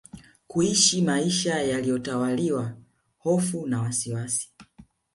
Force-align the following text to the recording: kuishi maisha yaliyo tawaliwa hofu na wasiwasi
kuishi 0.47 1.01
maisha 1.01 1.61
yaliyo 1.63 1.99
tawaliwa 1.99 2.73
hofu 3.19 3.67
na 3.67 3.81
wasiwasi 3.81 4.51